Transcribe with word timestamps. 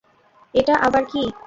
এটা 0.53 0.73
আবার 0.87 1.03
কী! 1.11 1.21